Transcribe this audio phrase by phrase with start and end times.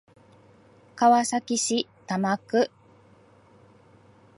[0.95, 2.71] 川崎市多摩区